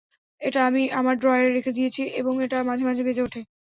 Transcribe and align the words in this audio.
এটা 0.41 0.59
আমি 0.65 0.83
আমার 0.91 1.15
ড্রয়ারে 1.17 1.49
রেখে 1.51 1.71
দিয়েছি 1.71 2.03
এবং 2.19 2.33
এটা 2.45 2.57
মাঝে 2.69 2.83
মাঝে 2.85 3.01
বেজে 3.03 3.21
ওঠে। 3.23 3.41